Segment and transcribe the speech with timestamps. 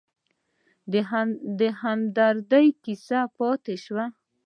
[1.59, 2.51] د همدرد
[2.83, 4.05] کیسه پاتې شوه.